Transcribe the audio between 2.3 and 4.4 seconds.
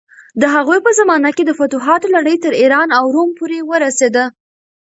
تر ایران او روم پورې ورسېده.